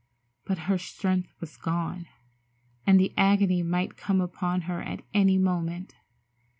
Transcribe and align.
But 0.45 0.57
her 0.65 0.79
strength 0.79 1.31
was 1.39 1.57
gone, 1.57 2.07
and 2.87 2.99
the 2.99 3.13
agony 3.15 3.61
might 3.61 3.97
come 3.97 4.19
upon 4.19 4.61
her 4.61 4.81
at 4.81 5.03
any 5.13 5.37
moment. 5.37 5.93